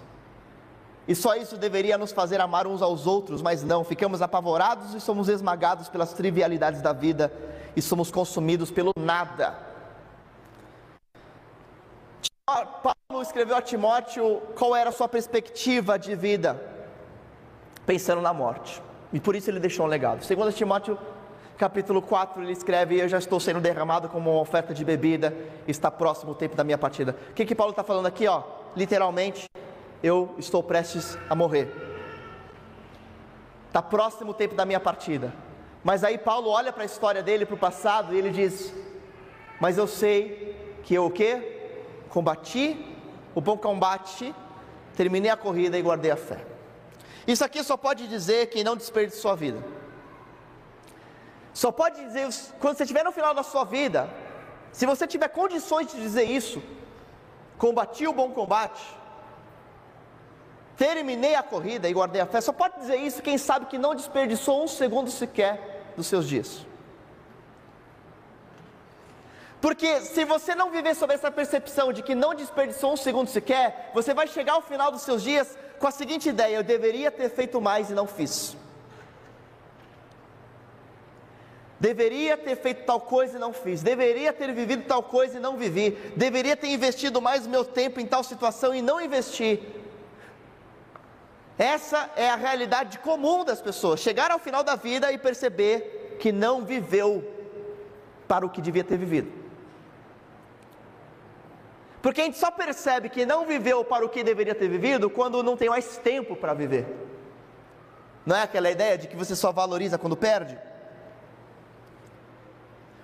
[1.08, 5.02] E só isso deveria nos fazer amar uns aos outros, mas não, ficamos apavorados e
[5.02, 7.34] somos esmagados pelas trivialidades da vida
[7.76, 9.58] e somos consumidos pelo nada.
[12.46, 16.62] Paulo escreveu a Timóteo qual era a sua perspectiva de vida,
[17.84, 18.80] pensando na morte.
[19.14, 20.24] E por isso ele deixou um legado.
[20.24, 20.98] Segundo Timóteo,
[21.58, 25.36] capítulo 4, ele escreve: Eu já estou sendo derramado como uma oferta de bebida,
[25.68, 27.16] está próximo o tempo da minha partida.
[27.30, 28.28] O que, que Paulo está falando aqui?
[28.28, 28.44] Ó,
[28.76, 29.50] literalmente,
[30.02, 31.72] eu estou prestes a morrer.
[33.68, 35.34] Está próximo o tempo da minha partida.
[35.84, 38.74] Mas aí Paulo olha para a história dele, para o passado, e ele diz:
[39.60, 41.58] Mas eu sei que eu o quê?
[42.10, 42.92] Combati
[43.34, 44.34] o bom combate,
[44.96, 46.51] terminei a corrida e guardei a fé.
[47.28, 49.64] Isso aqui só pode dizer quem não desperdiçou a vida.
[51.54, 52.28] Só pode dizer
[52.60, 54.10] quando você estiver no final da sua vida,
[54.72, 56.62] se você tiver condições de dizer isso,
[57.58, 58.82] combati o bom combate,
[60.78, 62.42] terminei a corrida e guardei a fé.
[62.42, 66.66] Só pode dizer isso quem sabe que não desperdiçou um segundo sequer dos seus dias.
[69.60, 73.92] Porque se você não viver sob essa percepção de que não desperdiçou um segundo sequer,
[73.94, 77.30] você vai chegar ao final dos seus dias com a seguinte ideia: eu deveria ter
[77.30, 78.56] feito mais e não fiz.
[81.80, 83.82] Deveria ter feito tal coisa e não fiz.
[83.82, 85.90] Deveria ter vivido tal coisa e não vivi.
[86.16, 89.60] Deveria ter investido mais meu tempo em tal situação e não investi.
[91.58, 94.00] Essa é a realidade comum das pessoas.
[94.00, 97.28] Chegar ao final da vida e perceber que não viveu
[98.28, 99.41] para o que devia ter vivido.
[102.02, 105.44] Porque a gente só percebe que não viveu para o que deveria ter vivido quando
[105.44, 106.88] não tem mais tempo para viver.
[108.26, 110.58] Não é aquela ideia de que você só valoriza quando perde?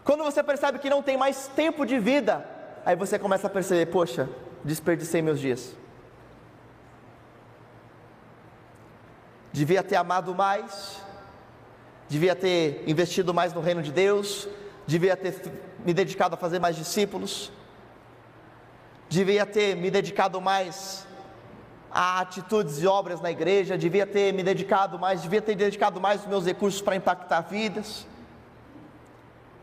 [0.04, 2.46] Quando você percebe que não tem mais tempo de vida,
[2.86, 4.28] aí você começa a perceber: poxa,
[4.64, 5.76] desperdicei meus dias.
[9.52, 11.02] Devia ter amado mais,
[12.08, 14.48] devia ter investido mais no reino de Deus,
[14.88, 15.36] devia ter
[15.86, 17.52] me dedicado a fazer mais discípulos
[19.10, 21.08] devia ter me dedicado mais
[21.90, 26.22] a atitudes e obras na igreja, devia ter me dedicado mais, devia ter dedicado mais
[26.22, 28.06] os meus recursos para impactar vidas.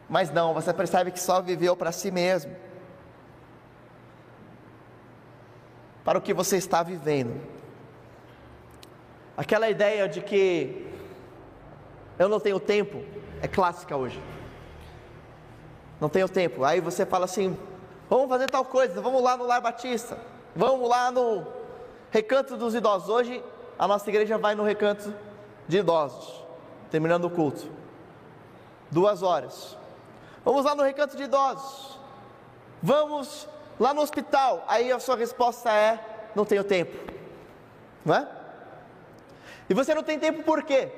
[0.08, 2.54] Mas não, você percebe que só viveu para si mesmo.
[6.04, 7.40] Para o que você está vivendo.
[9.36, 10.86] Aquela ideia de que
[12.18, 13.02] eu não tenho tempo
[13.42, 14.20] é clássica hoje.
[16.00, 16.64] Não tenho tempo.
[16.64, 17.56] Aí você fala assim:
[18.08, 20.18] Vamos fazer tal coisa, vamos lá no Lar Batista,
[20.54, 21.46] vamos lá no
[22.10, 23.08] Recanto dos Idosos.
[23.08, 23.42] Hoje
[23.78, 25.14] a nossa igreja vai no Recanto
[25.66, 26.44] de Idosos,
[26.90, 27.66] terminando o culto.
[28.90, 29.76] Duas horas.
[30.44, 31.98] Vamos lá no Recanto de Idosos.
[32.82, 33.48] Vamos
[33.80, 34.62] lá no hospital.
[34.68, 35.98] Aí a sua resposta é:
[36.36, 37.12] não tenho tempo.
[38.04, 38.28] Não é?
[39.68, 40.92] E você não tem tempo por quê?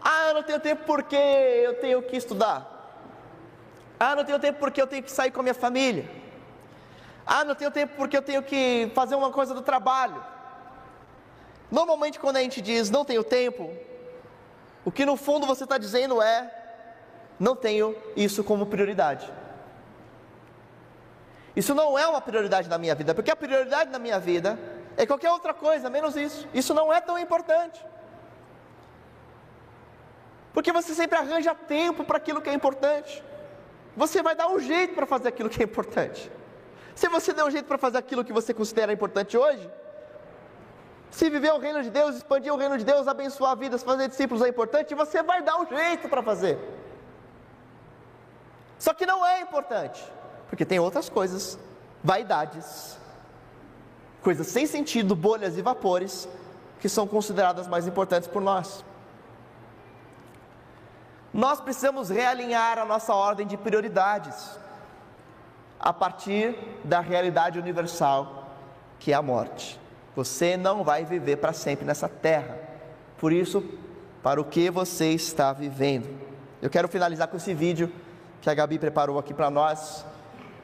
[0.00, 2.71] Ah, eu não tenho tempo porque eu tenho que estudar.
[4.04, 6.10] Ah, não tenho tempo porque eu tenho que sair com a minha família.
[7.24, 10.20] Ah, não tenho tempo porque eu tenho que fazer uma coisa do trabalho.
[11.70, 13.70] Normalmente, quando a gente diz não tenho tempo,
[14.84, 16.50] o que no fundo você está dizendo é:
[17.38, 19.32] não tenho isso como prioridade.
[21.54, 24.58] Isso não é uma prioridade na minha vida, porque a prioridade na minha vida
[24.96, 26.48] é qualquer outra coisa, menos isso.
[26.52, 27.80] Isso não é tão importante.
[30.52, 33.22] Porque você sempre arranja tempo para aquilo que é importante.
[33.96, 36.30] Você vai dar um jeito para fazer aquilo que é importante.
[36.94, 39.70] Se você der um jeito para fazer aquilo que você considera importante hoje,
[41.10, 44.42] se viver o reino de Deus, expandir o reino de Deus, abençoar vidas, fazer discípulos
[44.42, 46.58] é importante, você vai dar um jeito para fazer.
[48.78, 50.02] Só que não é importante,
[50.48, 51.58] porque tem outras coisas,
[52.02, 52.98] vaidades,
[54.22, 56.26] coisas sem sentido, bolhas e vapores,
[56.80, 58.84] que são consideradas mais importantes por nós.
[61.32, 64.58] Nós precisamos realinhar a nossa ordem de prioridades
[65.80, 68.42] a partir da realidade universal
[68.98, 69.80] que é a morte.
[70.14, 72.56] Você não vai viver para sempre nessa terra.
[73.18, 73.64] Por isso,
[74.22, 76.08] para o que você está vivendo?
[76.60, 77.90] Eu quero finalizar com esse vídeo
[78.40, 80.04] que a Gabi preparou aqui para nós,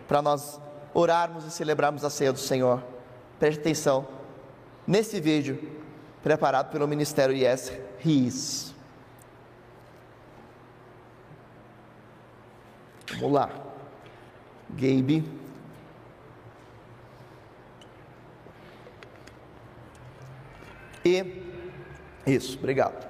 [0.07, 0.61] para nós
[0.95, 2.83] orarmos e celebrarmos a ceia do Senhor.
[3.41, 4.07] Preste atenção
[4.87, 5.59] nesse vídeo
[6.23, 8.75] preparado pelo Ministério Yes.
[13.13, 13.51] Vamos lá.
[14.71, 15.25] Gabe.
[21.05, 21.43] E
[22.27, 23.08] isso, obrigado.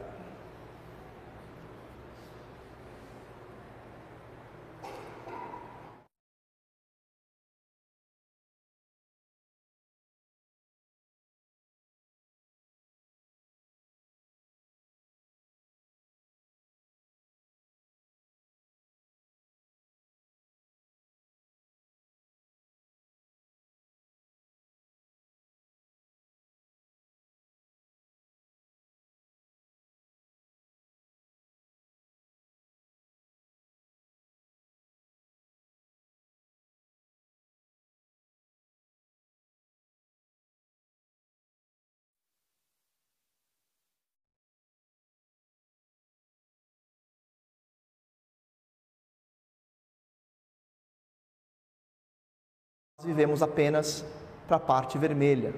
[53.05, 54.05] Vivemos apenas
[54.49, 55.55] para a parte vermelha.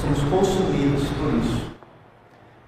[0.00, 1.70] Somos consumidos por isso.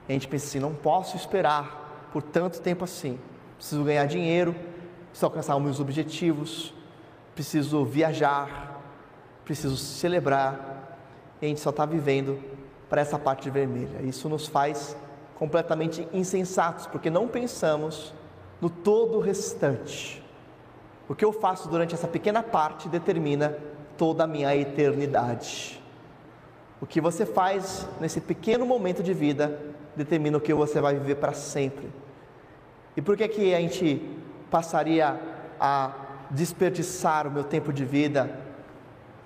[0.07, 3.19] A gente pensa assim: não posso esperar por tanto tempo assim.
[3.57, 4.55] Preciso ganhar dinheiro,
[5.09, 6.75] preciso alcançar meus objetivos,
[7.35, 8.79] preciso viajar,
[9.43, 10.99] preciso celebrar.
[11.41, 12.39] E a gente só está vivendo
[12.91, 14.03] para essa parte vermelha.
[14.03, 14.95] Isso nos faz
[15.39, 18.13] completamente insensatos, porque não pensamos
[18.61, 20.23] no todo o restante.
[21.09, 23.57] O que eu faço durante essa pequena parte determina
[23.97, 25.81] toda a minha eternidade.
[26.81, 29.59] O que você faz nesse pequeno momento de vida
[29.97, 31.89] determina o que você vai viver para sempre.
[32.97, 34.03] E por que que a gente
[34.51, 35.19] passaria
[35.59, 35.93] a
[36.31, 38.39] desperdiçar o meu tempo de vida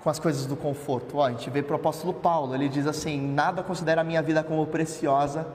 [0.03, 1.19] com as coisas do conforto?
[1.19, 4.23] Ó, a gente vê para o apóstolo Paulo, ele diz assim: Nada considera a minha
[4.23, 5.47] vida como preciosa,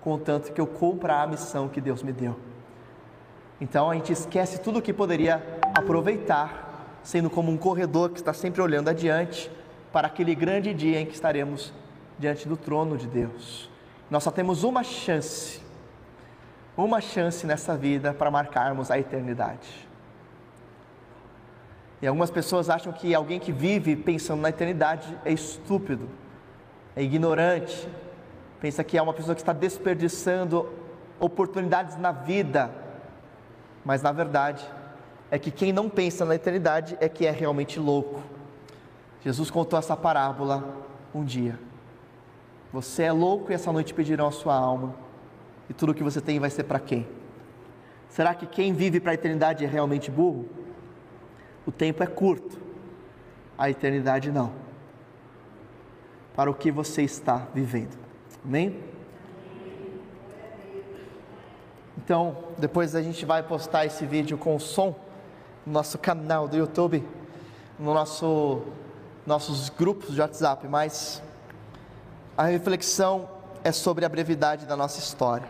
[0.00, 2.36] contanto que eu cumpra a missão que Deus me deu.
[3.60, 5.42] Então a gente esquece tudo o que poderia
[5.74, 6.71] aproveitar
[7.02, 9.50] sendo como um corredor que está sempre olhando adiante
[9.92, 11.72] para aquele grande dia em que estaremos
[12.18, 13.70] diante do trono de Deus.
[14.10, 15.60] Nós só temos uma chance,
[16.76, 19.88] uma chance nessa vida para marcarmos a eternidade.
[22.00, 26.08] E algumas pessoas acham que alguém que vive pensando na eternidade é estúpido,
[26.96, 27.88] é ignorante,
[28.60, 30.68] pensa que é uma pessoa que está desperdiçando
[31.20, 32.70] oportunidades na vida,
[33.84, 34.68] mas na verdade,
[35.32, 38.22] é que quem não pensa na eternidade é que é realmente louco.
[39.24, 40.62] Jesus contou essa parábola
[41.14, 41.58] um dia.
[42.70, 44.94] Você é louco e essa noite pedirão a sua alma,
[45.70, 47.08] e tudo que você tem vai ser para quem?
[48.10, 50.46] Será que quem vive para a eternidade é realmente burro?
[51.66, 52.60] O tempo é curto,
[53.56, 54.52] a eternidade não.
[56.36, 57.96] Para o que você está vivendo.
[58.44, 58.78] Amém?
[61.96, 64.94] Então, depois a gente vai postar esse vídeo com som
[65.66, 67.06] no nosso canal do YouTube,
[67.78, 68.62] no nosso
[69.26, 71.22] nossos grupos de WhatsApp, mas
[72.36, 73.28] a reflexão
[73.62, 75.46] é sobre a brevidade da nossa história.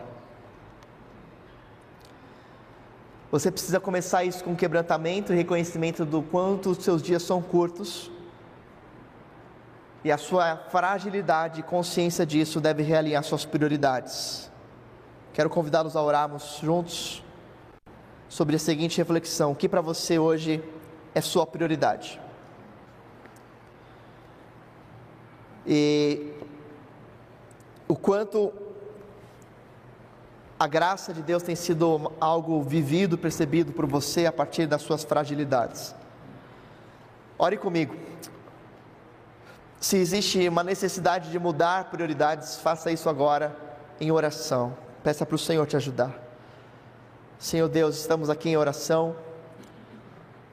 [3.31, 8.11] Você precisa começar isso com quebrantamento e reconhecimento do quanto os seus dias são curtos.
[10.03, 14.51] E a sua fragilidade e consciência disso deve realinhar suas prioridades.
[15.33, 17.23] Quero convidá-los a orarmos juntos
[18.33, 20.63] sobre a seguinte reflexão: o que para você hoje
[21.13, 22.19] é sua prioridade?
[25.67, 26.33] E
[27.87, 28.51] o quanto
[30.59, 35.03] a graça de Deus tem sido algo vivido, percebido por você a partir das suas
[35.03, 35.93] fragilidades.
[37.37, 37.95] Ore comigo.
[39.79, 43.55] Se existe uma necessidade de mudar prioridades, faça isso agora
[43.99, 44.75] em oração.
[45.03, 46.22] Peça para o Senhor te ajudar.
[47.43, 49.17] Senhor Deus, estamos aqui em oração,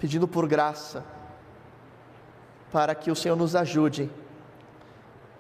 [0.01, 1.05] pedindo por graça,
[2.73, 4.11] para que o Senhor nos ajude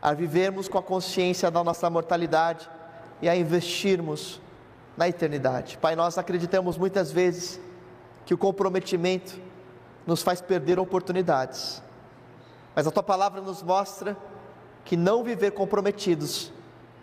[0.01, 2.70] a vivermos com a consciência da nossa mortalidade
[3.20, 4.40] e a investirmos
[4.96, 5.76] na eternidade.
[5.78, 7.61] Pai, nós acreditamos muitas vezes
[8.24, 9.36] que o comprometimento
[10.07, 11.82] nos faz perder oportunidades,
[12.76, 14.16] mas a tua palavra nos mostra
[14.84, 16.53] que não viver comprometidos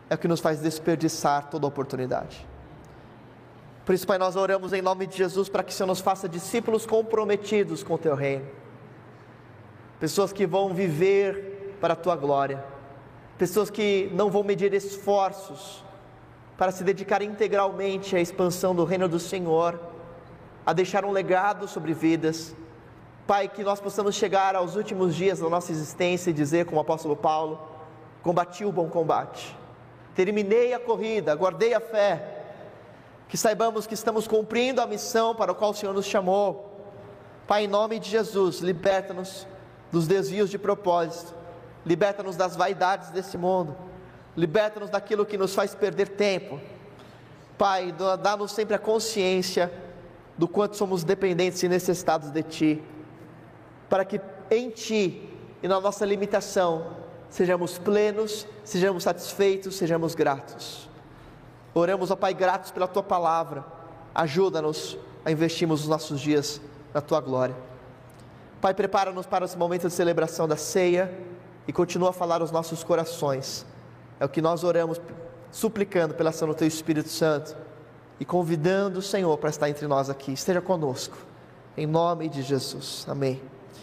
[0.09, 2.47] é o que nos faz desperdiçar toda oportunidade.
[3.87, 6.27] Por isso, Pai, nós oramos em nome de Jesus para que o Senhor nos faça
[6.27, 8.45] discípulos comprometidos com o Teu reino,
[9.97, 12.61] pessoas que vão viver para a Tua glória,
[13.37, 15.85] pessoas que não vão medir esforços
[16.57, 19.79] para se dedicar integralmente à expansão do reino do Senhor,
[20.65, 22.53] a deixar um legado sobre vidas.
[23.25, 26.81] Pai, que nós possamos chegar aos últimos dias da nossa existência e dizer, como o
[26.81, 27.57] apóstolo Paulo:
[28.21, 29.57] combati o bom combate,
[30.13, 32.33] terminei a corrida, guardei a fé
[33.27, 36.73] que saibamos que estamos cumprindo a missão para a qual o Senhor nos chamou.
[37.45, 39.47] Pai, em nome de Jesus, liberta-nos
[39.91, 41.33] dos desvios de propósito,
[41.85, 43.75] liberta-nos das vaidades desse mundo,
[44.35, 46.59] liberta-nos daquilo que nos faz perder tempo.
[47.57, 49.71] Pai, dá-nos sempre a consciência
[50.37, 52.83] do quanto somos dependentes e necessitados de Ti,
[53.89, 54.21] para que
[54.51, 55.29] em Ti
[55.63, 56.97] e na nossa limitação
[57.29, 60.86] sejamos plenos, sejamos satisfeitos, sejamos gratos.
[61.73, 63.65] Oramos, ó Pai, gratos pela tua palavra.
[64.13, 66.61] Ajuda-nos a investirmos os nossos dias
[66.93, 67.55] na tua glória.
[68.59, 71.13] Pai, prepara-nos para esse momento de celebração da ceia
[71.67, 73.65] e continua a falar aos nossos corações.
[74.19, 74.99] É o que nós oramos,
[75.51, 77.55] suplicando pela ação do teu Espírito Santo
[78.19, 80.31] e convidando o Senhor para estar entre nós aqui.
[80.33, 81.17] Esteja conosco.
[81.75, 83.05] Em nome de Jesus.
[83.07, 83.39] Amém.